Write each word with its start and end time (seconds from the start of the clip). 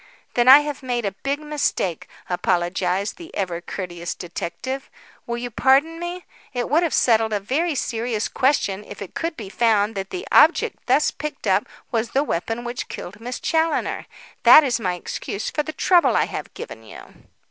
"Then 0.33 0.47
I 0.47 0.61
have 0.61 0.81
made 0.81 1.05
a 1.05 1.11
big 1.11 1.39
mistake," 1.39 2.07
apologised 2.27 3.17
the 3.17 3.29
ever 3.35 3.61
courteous 3.61 4.15
detective. 4.15 4.89
"Will 5.27 5.37
you 5.37 5.51
pardon 5.51 5.99
me? 5.99 6.25
It 6.55 6.71
would 6.71 6.81
have 6.81 6.91
settled 6.95 7.33
a 7.33 7.39
very 7.39 7.75
serious 7.75 8.27
question 8.27 8.83
if 8.83 8.99
it 8.99 9.13
could 9.13 9.37
be 9.37 9.47
found 9.47 9.93
that 9.93 10.09
the 10.09 10.25
object 10.31 10.87
thus 10.87 11.11
picked 11.11 11.45
up 11.45 11.67
was 11.91 12.09
the 12.09 12.23
weapon 12.23 12.63
which 12.63 12.87
killed 12.87 13.21
Miss 13.21 13.39
Challoner. 13.39 14.07
That 14.41 14.63
is 14.63 14.79
my 14.79 14.95
excuse 14.95 15.51
for 15.51 15.61
the 15.61 15.71
trouble 15.71 16.15
I 16.17 16.25
have 16.25 16.51
given 16.55 16.83
you." 16.83 17.01